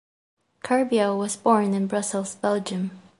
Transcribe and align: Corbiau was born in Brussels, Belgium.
Corbiau 0.63 1.15
was 1.15 1.35
born 1.35 1.75
in 1.75 1.85
Brussels, 1.85 2.33
Belgium. 2.33 2.89